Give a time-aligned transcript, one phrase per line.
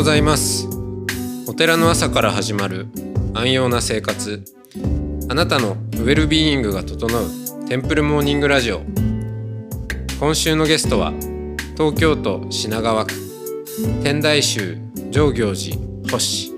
[0.00, 0.66] ございます。
[1.46, 2.86] お寺の朝から始まる
[3.34, 4.42] 安養な生活。
[5.28, 8.80] あなたのウェルビーイングが整うテンプルモーニングラジオ。
[10.18, 11.12] 今週のゲストは
[11.76, 13.12] 東京都品川区
[14.02, 14.78] 天台宗
[15.10, 15.76] 上行寺
[16.10, 16.50] 星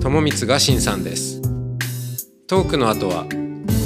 [0.00, 1.42] 友光雅信さんです。
[2.46, 3.26] トークの後は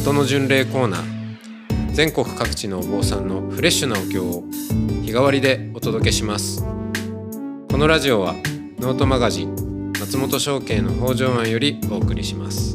[0.05, 1.93] 音の巡礼コーナー。
[1.93, 4.45] 全国各地のお坊さんのフレッシュなお経を
[5.03, 6.63] 日替わりでお届けします。
[7.69, 8.37] このラジオは
[8.79, 12.75] ノートマガジン松本証券の北条庵よりお送りします。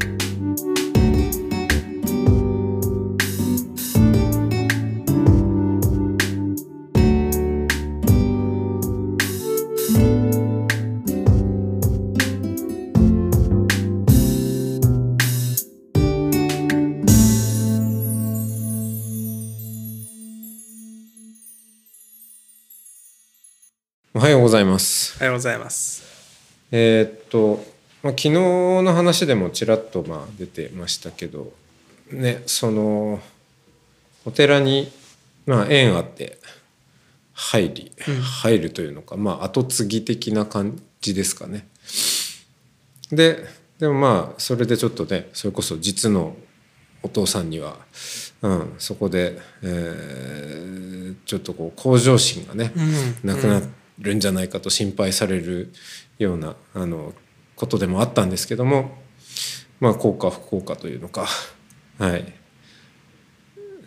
[25.22, 26.02] おはようございます。
[26.72, 27.64] えーっと、
[28.02, 31.54] まあ、昨日の話でもちらっとまあ出てましたけど
[32.12, 33.20] ねその
[34.26, 34.92] お寺に
[35.46, 36.40] まあ縁あって
[37.34, 37.92] 入り、
[38.42, 41.68] 入るというのかまあ後継ぎ的な感じですかね。
[43.12, 43.46] で
[43.78, 46.36] でもまあそれでちょっとねそれこそ実の
[47.04, 47.78] お父さんには、
[48.42, 50.92] うん、そこで、えー
[51.26, 52.74] ちょっとこう向上心がね、
[53.24, 53.62] なくな
[54.02, 55.72] るんじゃないかと心配される
[56.20, 57.14] ようなあの
[57.56, 58.98] ことでもあったんですけども
[59.80, 61.28] まあ幸か不幸かというのか
[61.98, 62.34] はい。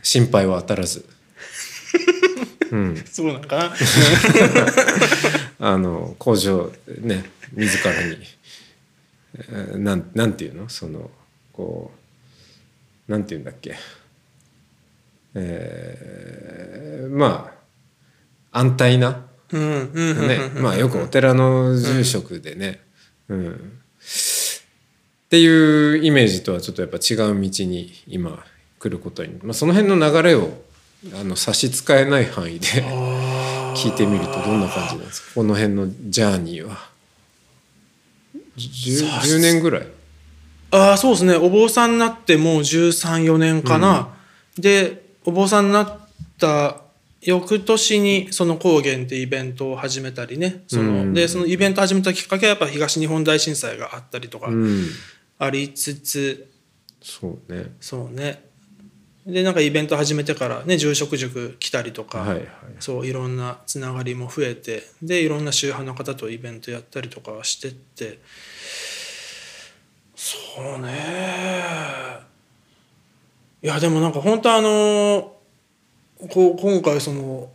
[0.03, 1.07] 心配は当たらず、
[2.71, 3.75] うん、そうなんかな。
[5.73, 6.71] あの工場
[7.01, 8.19] ね自らに
[9.37, 10.69] えーなんなんていうの？
[10.69, 11.11] その
[11.55, 11.91] こ
[13.09, 13.77] うなんていうんだっけ？
[15.35, 17.51] えーま
[18.53, 19.25] あ安泰な
[19.59, 20.19] うんうんうん。
[20.19, 22.81] うんねまあよくお寺の住職でね、
[23.29, 23.51] うん。
[23.53, 28.45] っていうイメージとはちょっとやっぱ違う道に今
[28.79, 30.63] 来ることに、まあ、その辺の流れを
[31.15, 32.67] あの差し支えない範囲で
[33.77, 35.29] 聞いてみるとどんな感じなんですか？
[35.35, 36.91] この辺のジャーニーは。
[38.57, 39.87] 10, 10年ぐらい？
[40.71, 41.35] ああそうですね。
[41.37, 44.15] お坊さんになってもう134年かな、
[44.59, 45.99] でお坊さんになっ
[46.39, 46.81] た
[47.25, 50.65] 翌年にその高原ってイベントを始めたりね。
[50.69, 51.15] その、うん。
[51.15, 54.87] でそのイベント始めたきっかけはやっぱ東日本大震災があったりとかうん。
[55.39, 56.51] ありつつ、
[57.03, 57.75] そうね。
[57.81, 58.45] そうね。
[59.27, 62.47] でなんかイベント始めてからね住職塾来たりとか、はいはい。
[62.79, 68.21] そういろんなつながりも増えてでいろんな宗派の方とイベントやったりとかはしてって。
[70.15, 70.31] そ
[70.79, 72.25] うね。
[73.63, 75.34] いやでもなんか本当あの
[76.31, 77.51] こう今回その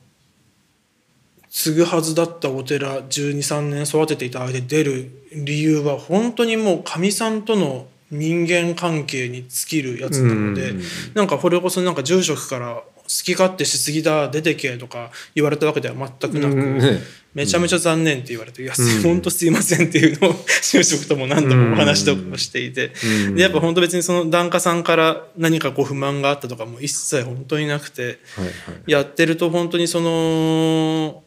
[1.50, 10.82] 継ぐはずだったお寺123年育てていた間で出る理由は本当にもうかみさんとの人間関係に尽きるやつなので、うん
[11.14, 12.84] なんかこれこそなんか住職から好
[13.24, 17.00] き勝手しすぎだ出てけとか言われたわけでは全くなく、うんね。
[17.34, 22.92] めちゃめちゃ残念って言われて「いや本当すいません」っていうのを住職とも何度もお話とかもしていて、
[23.28, 23.36] うん。
[23.36, 28.52] でやっぱ本当別にその檀家さんから何かこう不満があったとかも一切本当になくてはいは
[28.88, 28.92] い。
[28.92, 31.24] やってると本当にその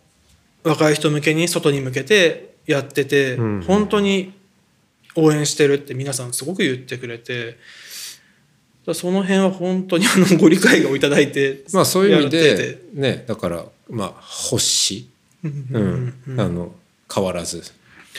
[0.64, 3.62] 若い人向けに外に向けてやってて、うん。
[3.62, 4.32] 本当に
[5.14, 7.58] 応援してるって皆さんすごく言ってくれて。
[8.94, 15.08] その辺は本当にあの ご理解をいただいてまあそういう意味でねだからまあ星、
[15.44, 16.74] うんあの
[17.14, 17.62] 変わらず。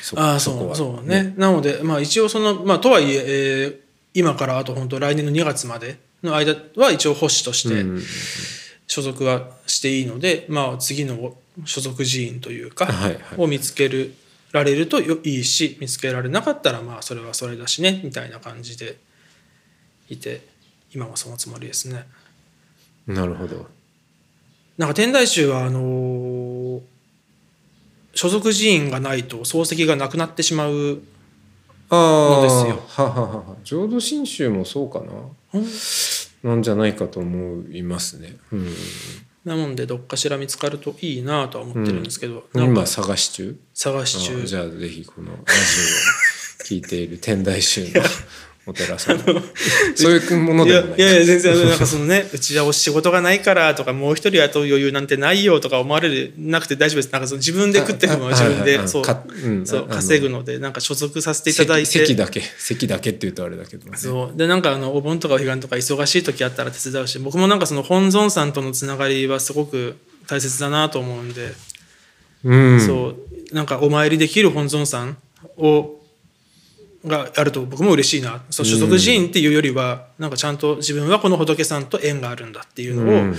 [0.02, 1.34] そああそうそうね。
[1.38, 3.76] なのでまあ一応そのまあとはいええー
[4.16, 8.04] 今からあと本当来年の2月までの間は一応星としてうん
[8.86, 11.36] 所属はしていいので、まあ次の
[11.66, 13.20] 所属寺院というか、はいはい。
[13.38, 14.14] を見つける
[14.52, 18.98] られるとよいいし見つけられなかったらまあそれはそれだしねみたいな感じで
[20.10, 20.42] いて
[20.94, 22.08] 今はそのつもりですね。
[23.08, 23.68] なるほど。
[24.78, 26.82] なんか天台宗はあのー
[28.16, 31.02] 所属寺院がないと漱石がなくなってしまう
[31.90, 32.80] ああのですよ。
[32.88, 33.56] はははは。
[33.64, 35.60] 浄土真宗もそうかな。
[36.44, 38.68] なんじゃないかと思いますね、うん、
[39.46, 43.58] なのでどっかしら見つかるといいなとは思ってるんですけど、なん今か探し中。
[43.74, 44.42] 探し中。
[44.42, 48.02] あじゃあぜひこのラジオを聞いている天台宗の
[48.66, 49.20] お寺さん。
[49.96, 51.00] そういうものでもない。
[51.00, 57.12] いやいや全然なんかそのねうちはお仕事がないからとかもう一人雇う余裕なんてないよとか思われるなくて大丈夫です。
[57.12, 59.02] なんかその自分で食ってるのは自分でそう。
[59.04, 61.86] かうんそう稼ぐのでなんか所属させていただいて。
[61.88, 63.98] 席席だけ席だけって言うとあれだけどね。
[63.98, 64.38] そう。
[64.38, 71.54] でなんかあのお盆とかお彼岸とか忙しい時あったら手伝うし僕もなんかその本尊さんとのつながりはすごく大切だなと思うんで、
[72.44, 72.80] うん。
[72.80, 73.16] そ
[73.52, 73.56] う。
[73.56, 75.18] なんかお参りできる本尊さん
[75.58, 76.00] を
[77.06, 78.44] があると僕も嬉しいな。
[78.50, 83.36] そう所属寺院っていうよりはなんかちゃんと自分はこの仏さんと縁があるんだっていうのをうん。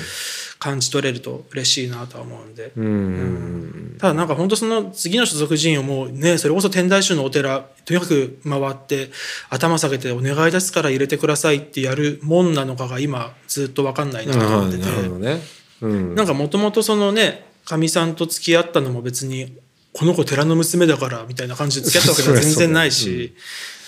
[0.65, 2.87] 感じ取れると嬉しいなとは思うんで、うん。
[2.87, 3.97] うん。
[3.99, 9.11] ただなんか本当その次の所属寺院をもうねそれこそ天台宗のお寺とにかく回って
[9.51, 14.85] 頭下げてお願いですから入れてくださいってやるもんなのかが今ずっと分かんないなと思ってて。
[15.19, 15.41] ね。
[15.83, 16.15] うん。
[16.15, 19.59] なんかもともとそのねかみさんと付き合ったのも別に
[19.95, 23.35] この子寺の娘だからみたいな感じで付き合ったわけでは全然ないし、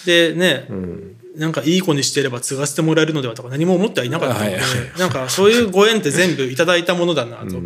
[0.06, 0.67] でね、
[1.37, 4.58] なんかいい子にしてれば継がせてもらえるのではとか何も思ってはいなかったので、
[4.99, 7.61] なんかそういうご縁って全部いただいたものだなと。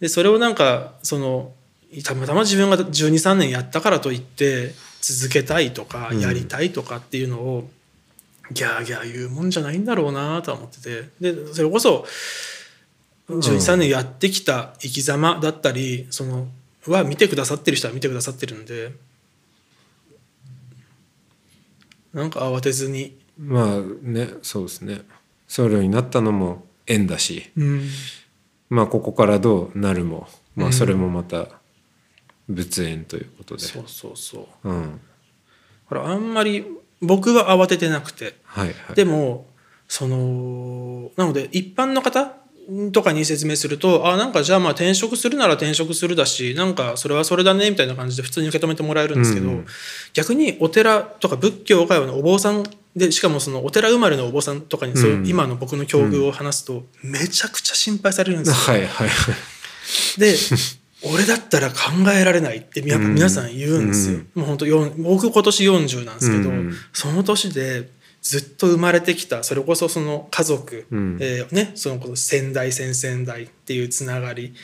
[0.00, 1.52] でそれをなんかその
[2.04, 4.72] たまたま自分が1 2 3年やったからといって
[5.02, 7.70] 続けたいとかやりたいとかっていうのを、
[8.50, 11.10] ギャーギャー言うもんじゃないんだろうなとは思ってて。
[11.20, 12.06] でそれこそ
[13.28, 16.48] 123年やってきた生き様だったりその
[16.86, 18.92] は見てくださってる人は見てくださってるんで
[22.12, 25.00] なんか慌てずに、まあねそうですね。
[25.48, 27.50] 僧侶になったのも縁だし。
[27.56, 27.88] うん。
[28.68, 31.48] まあここからどうなるもまあそれもまた
[32.48, 34.68] 仏縁ということで、そうそうそう。
[34.68, 35.00] うん。
[35.86, 36.66] ほらあんまり
[37.00, 38.36] 僕は慌ててなくて。
[38.44, 38.94] はいはい。
[38.94, 39.46] でも
[39.88, 42.34] そのなので一般の方
[42.92, 49.66] とかに説明するとあなんかじゃあまあ転職するなら転職するだしなんかそれはそれだねみたいな感じで普通に受け止めてもらえるんですけど、うん。
[50.12, 52.64] 逆にお寺とか仏教界のお坊さん
[52.94, 55.26] でしかもそのお寺生まれのお坊さんとかにそういううん。
[55.26, 58.76] 今の僕の境遇を話すとめちゃくちゃ心配されるんですよ。
[58.76, 60.20] はいはいはい。
[60.20, 60.36] で
[61.04, 61.76] 俺だったら考
[62.14, 64.20] えられないって皆皆さん言うんですよ。
[64.34, 64.66] もう本当
[64.98, 66.72] 僕今年40なんですけど、うん。
[66.92, 67.88] その年で
[68.22, 71.18] ずっと生まれてきたそれこそその家族、うん。
[71.20, 74.54] えーね、そのこと先代先々代っていうつながり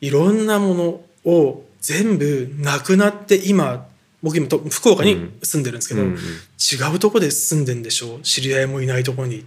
[0.00, 1.00] いろんなもの
[1.30, 3.86] を全部なくなって今
[4.22, 6.16] 僕今と福岡に住んでるんですけど、うんうん。
[6.16, 8.20] 違うとこで住んでんでしょう。
[8.20, 9.44] 知り合いもいないとこに。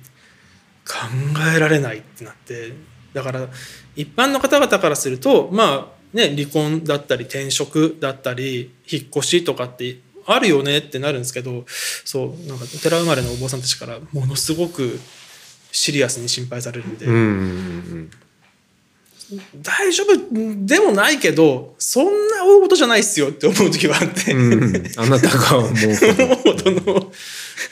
[0.86, 0.98] 考
[1.56, 2.74] えられないってなって。
[3.14, 3.48] だから
[3.96, 15.00] 一般の方々からするとまあね離婚だったり転職だったり引っ越しとかってあるよねってなるんですけどそうなんかお寺生まれのお坊さんたちからものすごく
[15.72, 18.12] シリアスに心配されるんで、うんうんうん
[19.56, 20.16] 大丈夫
[20.66, 24.54] でもないけどそんな大事じゃないっすよって思う時はあって、うん。
[24.54, 27.12] うんあなたが思うほどの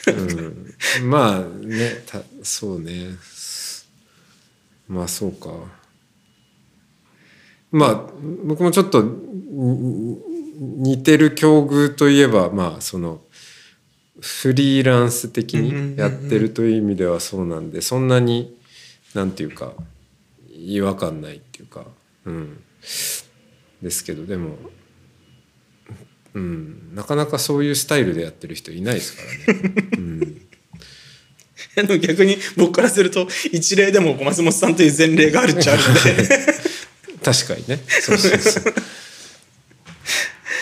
[0.07, 1.09] うん。
[1.09, 3.09] まあねたそうね。
[4.87, 5.49] まあそうか。
[7.71, 8.01] まあ
[8.45, 10.17] 僕もちょっとに
[10.55, 13.21] 似てる境遇といえばまあその
[14.19, 18.55] フリーランス的にやってるという意味ではそうなんでそんなに
[19.13, 19.73] なんていうか
[20.49, 21.85] 違和感ないっていうか
[22.25, 22.63] うん。
[23.81, 24.55] ですけどでも
[26.33, 26.95] うん。
[26.95, 29.73] なかなかそういうスタイルでやってる人いないですからね。
[29.97, 30.41] うん。
[31.77, 36.27] あ の逆に僕からすると一例でも小松本さんという前例があるっちゃあるんで。
[37.23, 37.83] 確かにね。
[37.87, 38.73] そうそうそう、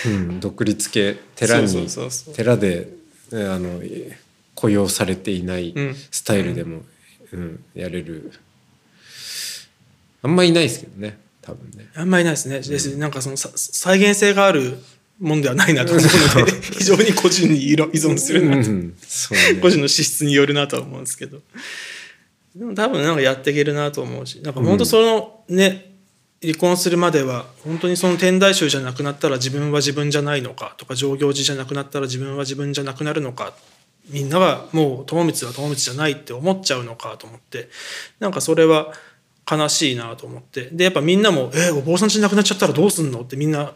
[0.06, 1.88] うん、独立系寺に
[2.36, 2.88] 寺で
[3.34, 4.18] えあのえ
[4.56, 5.96] 雇用されていないうん。
[6.12, 6.82] スタイルでも、
[7.32, 8.32] うんやれる。
[10.22, 11.88] あんまいないですけどね多分ね。
[11.96, 12.96] あんまりないですね、です。
[12.98, 14.78] なんかそのさ再現性がある
[15.20, 18.94] もんではないなと思うので 非常に個人に依依存するなと、うんね。
[19.62, 21.42] 個人の資質によるなとは思うんですけど。
[22.56, 25.91] でも多分なんかやっていけるなと思うしなんか本当そのね、
[26.42, 33.54] 離婚するまでは本当にその天台宗じゃなくなったら自分は自分じゃないのかとか上行寺じゃなくなったら自分は自分じゃなくなるのか
[34.10, 37.70] みんながもう友光は友光じゃないって思っちゃうのかと思って
[38.20, 38.92] なんかそれは
[39.50, 43.74] 悲しいなと思ってでやっぱみんなも「えお坊さんじゃなくなっちゃったらどうすんの?」ってみんな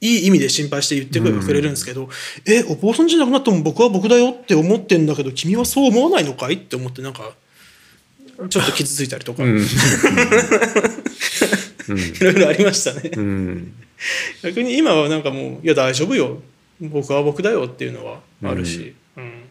[0.00, 2.08] いい意味で心配して言ってくれるんですけど
[2.46, 7.32] 「えお坊さんじゃなくなっても僕は僕だよって思ってんだけど君はそう思わないのかい?」って思ってなんか
[8.48, 9.66] ちょっと傷ついたりとか、うん
[11.88, 13.10] いろいろありましたね。
[13.14, 13.74] うん。
[14.42, 16.42] 逆に今はなんかもう「いや大丈夫よ。
[16.80, 19.42] 僕は僕だよ」っていうのはあるし、うん。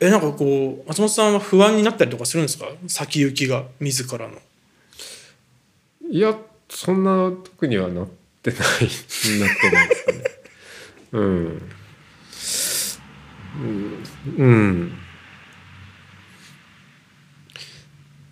[0.00, 2.66] えなんかこう松本さんは不安になったりとかするんですか？
[2.88, 4.38] 先行きが自らの。
[6.10, 6.36] いや
[6.68, 8.08] そんな特にはなっ
[8.42, 8.68] てないなっ
[9.60, 10.24] てないですかね。
[11.12, 11.62] うん
[13.56, 14.04] うん、
[14.38, 14.98] うん、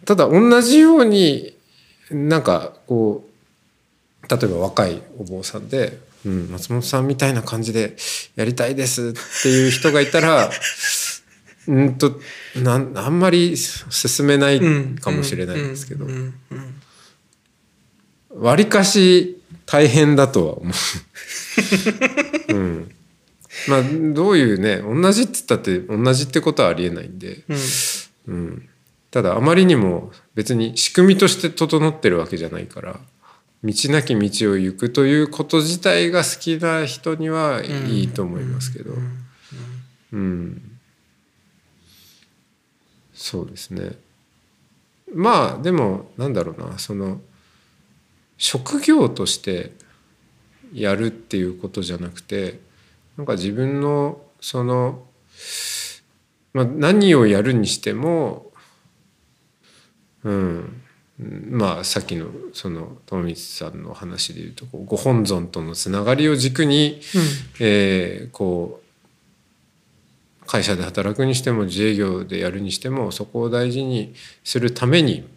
[0.08, 1.54] ただ同じように
[2.10, 3.28] なんかこ
[4.22, 7.94] う例えば若いお坊さんで、うん、松本さんみたいな感じで
[8.34, 10.50] やりたいですっていう人がいたら
[11.68, 12.18] うんと
[12.56, 14.62] なんあんまり進めない
[14.98, 16.06] かもしれないんですけど
[18.30, 20.72] わりかし大変だとは思
[22.48, 22.54] う。
[22.56, 22.94] うん。
[23.68, 23.82] まあ
[24.14, 27.58] どういうね同じって言ったって同じってことはありえないんで、うん
[28.28, 28.68] うん、
[29.10, 33.00] ただあまりにも別に仕組みとして整ってるわけじゃないから
[33.64, 38.92] 道なき道を行くということ自体が好きな人にはいいと思いますけど、
[40.12, 40.78] うん、
[43.12, 43.92] そうですね。
[45.12, 47.20] まあでもなんだろうなその
[48.36, 49.72] 職業として
[50.72, 52.60] やるっていうことじゃなくて
[53.16, 55.02] なんか自分のその、
[56.52, 58.47] まあ、何をやるにしても
[60.24, 60.82] うん。
[61.50, 67.00] まあさっきのその友光さんの話でいうとご本尊とのつながりを軸に、
[67.58, 68.88] えーこう
[70.48, 75.28] 会社で働くにしても自営業でやるにしてもそこを大事にするために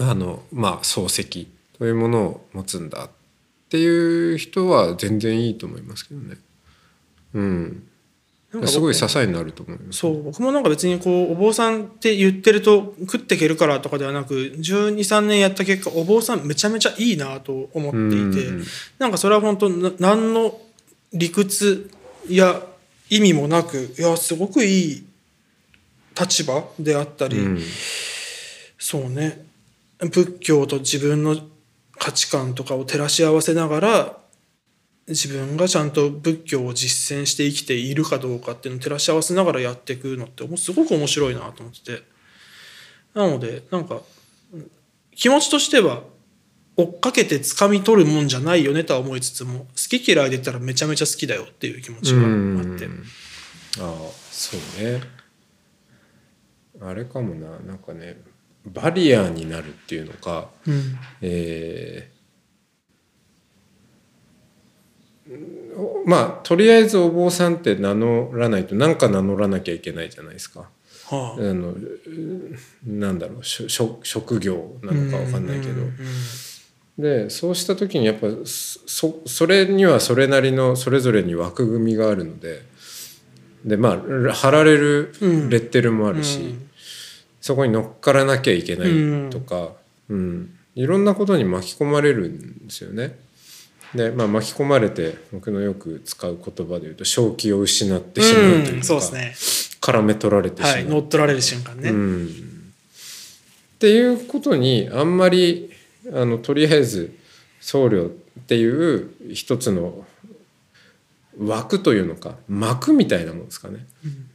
[0.00, 1.46] あのまあ漱石
[1.78, 3.10] というものを持つんだっ
[3.68, 6.36] ていう人は全然いいと思いますけどね。
[7.34, 7.88] うん、
[8.66, 9.98] すごい支えになると思います。
[9.98, 18.64] そう僕もなんか別にこうお坊さんって言ってると食っていけるからとかではなく123年やった結果お坊さんめちゃめちゃいいなと思っていて、うん。
[18.98, 20.60] なんかそれは本当な何の
[21.12, 21.90] 理屈
[22.28, 22.62] や
[23.10, 25.06] 意味もなくいやすごくいい
[26.18, 27.60] 立場であったり、うん。
[28.78, 29.44] そうね。
[29.98, 31.36] 仏教と自分の
[31.98, 34.23] 価値観とかを照らし合わせながら
[35.06, 42.02] 自分がちゃんと仏教を実践して生きているかどうかっていうのを照らし合わせながらやっていくのってもうすごく面白いなと思ってて。
[43.14, 44.00] なのでなんか
[44.52, 44.70] うん
[45.14, 46.02] 気持ちとしては
[46.76, 49.66] 追っかけて掴み取るもんじゃないよねとは思いつつも好
[49.98, 52.86] き嫌いで言ったらめちゃめちゃ好きだよっていう気持ちがあって。
[52.86, 53.04] うん。
[53.78, 55.00] ああそうね。
[56.80, 57.58] あれかもな。
[57.60, 58.20] なんかね
[58.66, 60.98] バリアになるっていうのかうん。
[61.20, 62.14] えー
[65.13, 65.13] お
[66.06, 70.68] まあとりあえずお坊さんって名乗らないと何か名乗らなきゃいけないじゃないですか。
[71.06, 71.42] はあ。
[71.42, 71.78] のう
[72.86, 75.94] なんだろうしょ職職業なのかわかんないけど、うんうん
[76.96, 82.62] でそうした時にやっぱそそれにはそれなりのそれぞれに枠組みがあるので。
[83.64, 85.48] でまあ貼られるうん。
[85.48, 86.70] レッテルもあるし、うん。
[87.40, 89.70] そこに乗っからなきゃいけないとか、
[90.08, 90.54] うん。
[90.74, 93.18] いろんなことに巻き込まれるんですよね。
[93.94, 100.72] で、まあ、巻き込まれて僕のよく使う言葉で言うと正気を失ってしまうというか、うんそうですね絡め取られてしまう。
[100.72, 105.70] はい乗っ取られる瞬間ね、うん、っていうことにあんまり
[106.12, 107.16] あのとりあえず
[107.60, 108.12] 僧侶っ
[108.46, 110.04] ていう一つの
[111.38, 113.86] 枠というのか幕みたいなもんですかね、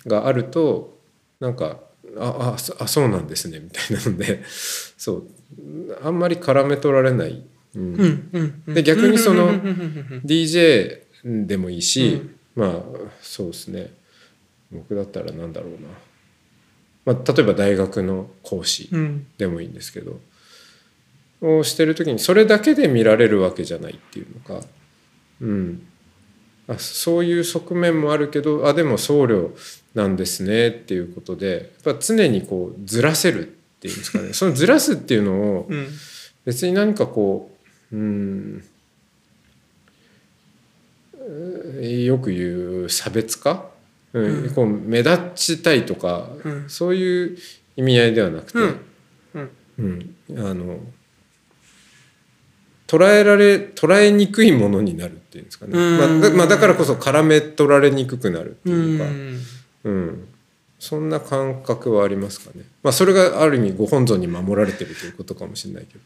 [0.05, 0.97] があると
[1.39, 1.79] なんか
[2.17, 4.43] ああそあそうなんですねみたいなので
[4.97, 5.27] そう
[6.03, 7.43] あんまり絡め取られない。
[7.73, 9.53] で逆にその
[10.25, 12.21] DJ でもいいし、
[12.55, 12.63] うん。
[12.63, 12.81] まあ
[13.21, 13.91] そうですね。
[14.71, 19.27] 僕だったらなんだろうな、まあ、例えば大学の講師うん。
[19.38, 20.19] でもいいんですけど、
[21.41, 24.65] をしてる時にそれだけで見られるわけじゃないっていうのか、
[25.41, 25.88] うん、
[26.67, 29.51] あそういう側面もあるけどあでも僧侶
[29.95, 34.33] なんですねっていうことでやっぱ常にこうずらせるっていうんですかね。
[34.33, 35.88] そのずらすっていうのをうん。
[36.45, 37.58] 別に何かこう
[37.93, 38.63] うん。
[41.15, 43.69] えーよく言う差別化、
[44.13, 44.43] うん。
[44.43, 46.69] うんこう目立ちたいとか、うん。
[46.69, 47.38] そういう
[47.75, 48.60] 意味合いではなくて、
[49.79, 50.15] うん。
[50.38, 50.79] あの
[52.88, 59.39] 捉えられ捉えにくいものになるっていうんですかね、まあまあ、だからこそ絡め取られにくくなるってういうか、ん。
[59.84, 60.27] うん。
[60.79, 66.00] そんな感覚はありますかね、まあ、それがある意味ご本尊に守られてるということかもしれないけど。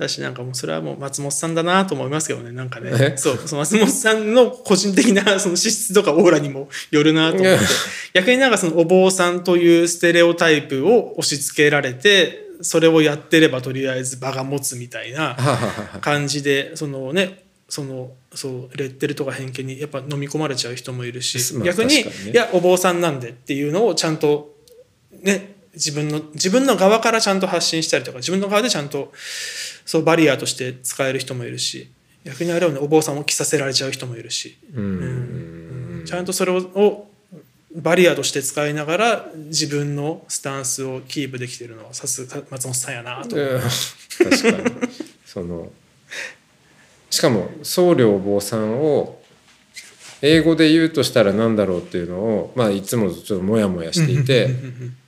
[0.00, 2.90] だしなんかもうそれはもう松本さんだなと思いますけどねなんかね。
[2.98, 3.16] え？
[3.16, 7.58] そうその松本さんの個人的なその資質とかオーラにもよるなと思って。
[8.14, 15.36] 逆になんかそのお坊さんというステレオタイプを押し付けられてそれをやってればとりあえず場が持つみたいな
[16.00, 22.04] 感じでそのねそのそうレッテルとか偏見にやっぱ飲み込まれちゃう人もいるし、まあ逆にね。
[22.32, 24.56] いやお坊さんなんでっていうのをちゃんと
[25.22, 29.12] ね自分の自分の側からちゃんと発信したりとか自分の側でちゃんと
[29.86, 31.90] そうバリアとして使える人もいるし
[32.24, 36.02] 逆にあれをねお坊さんを着させられちゃう人もいるし、うん。
[36.04, 37.10] ちゃんとそれをを
[37.74, 43.36] バリアとして使いながら自分のスタンスをキープできてるのはさすが松本さんやなと。
[43.36, 43.60] うん
[44.18, 44.88] 確かに。
[45.24, 45.72] その
[47.08, 49.20] しかも僧侶お坊さんを
[50.22, 54.54] 英語で言うとしたら何だろうっていうのを、まあ、いつもちょっとモヤモヤしていて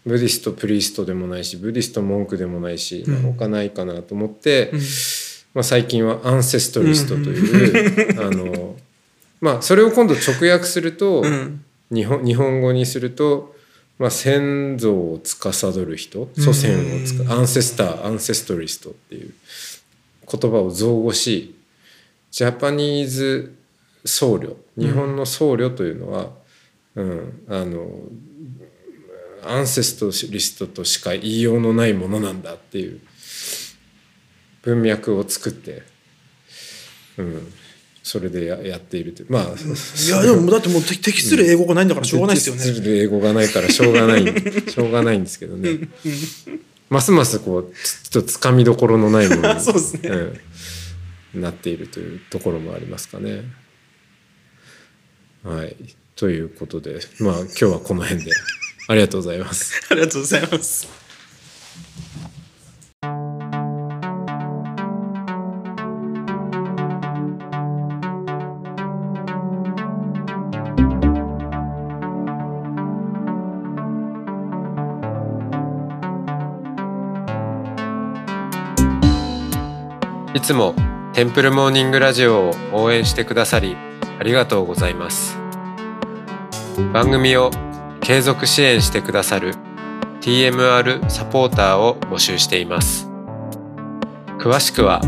[0.05, 4.73] ブディストプリーストでもないしブディストモンクでもないし、まあ他ないかなと思って、
[5.55, 8.77] まあ、最近はアンセストリストという、あの
[9.41, 11.65] まあそれを今度直訳すると、うん。
[11.93, 13.55] 日本日本語にすると、
[13.99, 19.35] まあ、先祖を司る人祖先をつかアンセスターアンセストリストっていう
[20.31, 21.55] 言葉を造語し
[22.31, 23.55] ジャパニーズ
[24.07, 26.31] 僧侶日本の僧侶というのは、
[26.95, 27.87] うん、あの
[29.45, 33.01] アンセストリストとしか言いようのないものなんだっていう。
[34.63, 35.83] 文脈を作って、
[37.19, 37.53] うん、
[38.03, 39.33] それでややっているという。
[39.33, 42.63] まあいやでもだってもう適適する英語がないんだからしょうがないですよね。
[42.63, 45.89] 適する英語がないからしょうがないしょうがないんですけどね。
[46.89, 50.11] ますますこうつちょっとつかみどころのないものに そうですね。
[51.35, 51.41] うん。
[51.41, 53.43] なっているというところもありますかね。
[55.43, 55.75] はい。
[56.15, 58.31] ということでまあ今日はこの辺で
[58.89, 59.87] ありがとうございます。
[59.91, 61.03] ありがとうございます。
[80.35, 80.75] いつも
[81.13, 83.77] テンプルモーニングラジオを応援してくださり
[84.19, 85.39] ありがとうございます
[86.93, 87.51] 番組を
[88.03, 89.55] 継続支援してくださる
[90.21, 93.09] TMR サポーターを募集しています
[94.39, 95.01] 詳しくは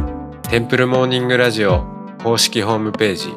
[0.49, 1.85] テンプルモーニングラジオ
[2.23, 3.31] 公式ホームページ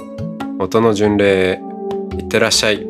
[0.61, 1.61] 音の巡礼へ
[2.19, 2.85] いってらっしゃい。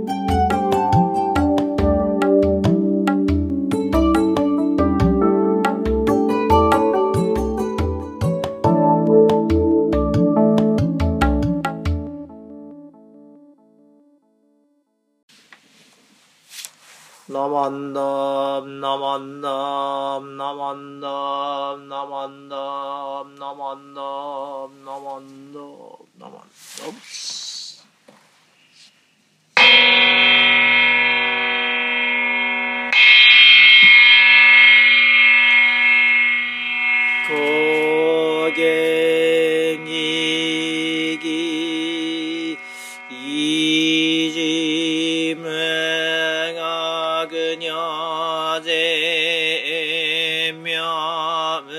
[17.29, 26.41] ナマンダーナマンダーナマンダーナマンダーナマンダーナマンダーナマン
[26.77, 27.40] ダー
[37.31, 42.57] 高原にぎ
[43.09, 45.43] いじむ
[46.53, 51.71] がぐにゃぜみゃむ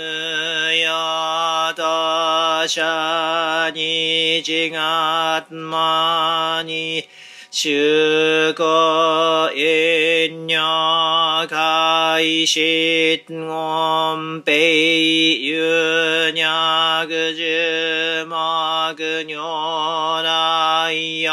[0.74, 7.04] やたしゃにちがまに
[7.50, 21.32] しゅこいんにゃかいしごんぺいゆにゃぐじゅまぐにょらいや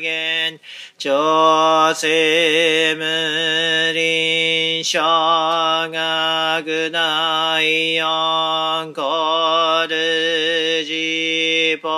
[0.00, 0.60] げん
[0.98, 11.88] ちょせむりんしゃがぐないやんこるじぽ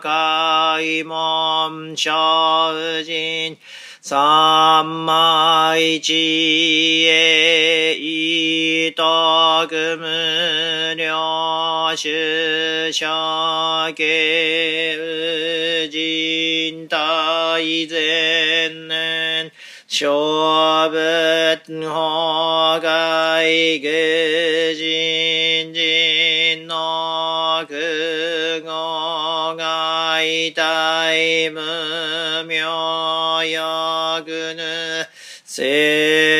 [0.00, 3.58] かいもんしょうじん
[4.08, 19.52] 三枚一へいとくむりょししゃけうじんたいぜんねん。
[19.88, 23.88] しょうぶほがいぐ
[24.76, 31.60] じんじんのくごがいたいむ
[32.46, 33.75] みょやぐぬ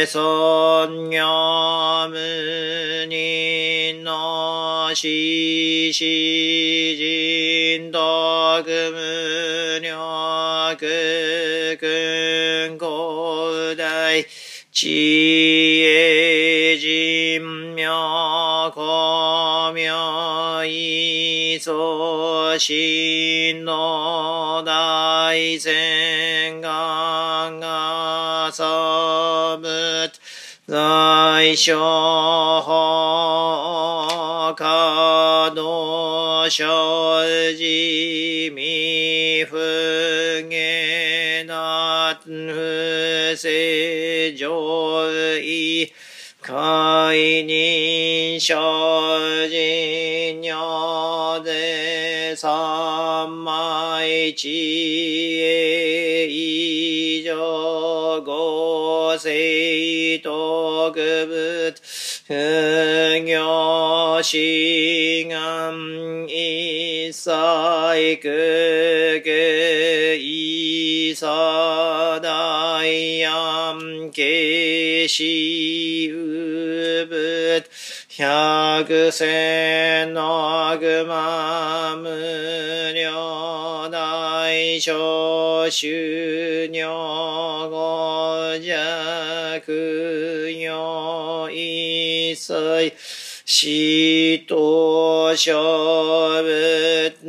[0.07, 14.27] せそんにょむにのししじんどくむにょくくんこうだい
[14.71, 26.26] ちえじみょこみょいそ心の大戦
[31.57, 34.65] 在所法可
[35.55, 37.25] 能所
[37.57, 39.57] 持未不
[40.51, 42.29] 下な不
[43.35, 44.47] 正常
[45.43, 45.91] 意
[46.43, 46.53] 解
[47.49, 48.55] 任所
[49.49, 55.06] 持尿で三枚知恵
[64.17, 77.65] 行志願一切空空一差大安慶死うぶ
[78.09, 86.87] 百千の悪魔無料大小収入
[87.71, 92.95] 五弱よ一切
[93.49, 97.23] しとしょぶつ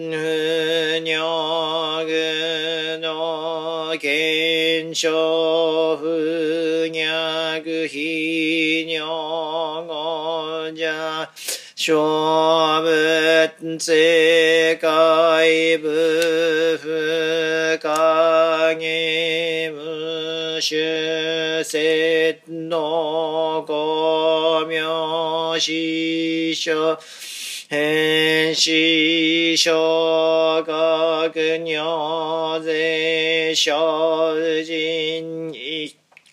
[1.04, 11.30] にょぐのけんしょふにゃぐひにょごじゃ
[11.76, 24.17] しょぶつせかいぶふかげむしゅせのご
[25.60, 26.98] 師匠
[27.70, 35.52] 変死小学尿税小人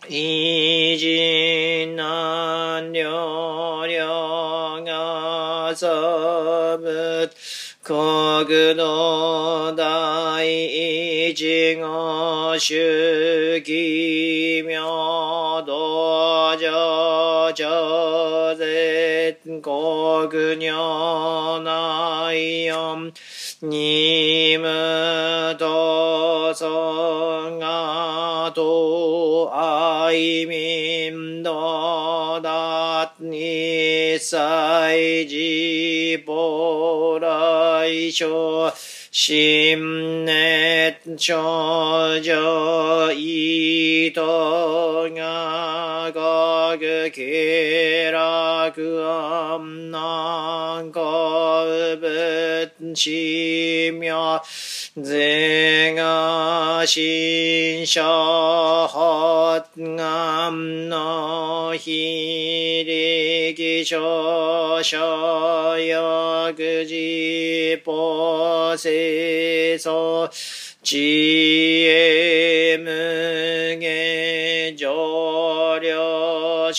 [0.09, 5.89] 偉人難量量がさ
[6.79, 7.31] ぶ
[7.83, 18.24] 国土第一号主義明道上上
[20.29, 23.13] 国女内四
[23.63, 38.73] 二無とそがと愛民道だ一切自母来生
[39.11, 44.21] 心熱症状意図
[45.15, 49.05] が学気楽。
[49.07, 49.91] 安
[51.95, 54.43] 国仏地妙
[54.97, 58.03] 税が新書
[58.89, 70.31] 発願の非力少々薬事法清楚
[70.83, 70.99] 知
[71.87, 76.73] 恵無下上量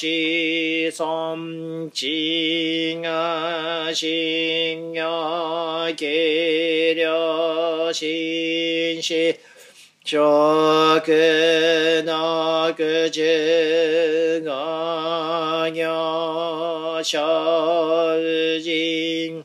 [0.92, 9.40] 子孫知が信用計量心死
[10.04, 10.22] 食
[12.06, 19.45] の口が行小人人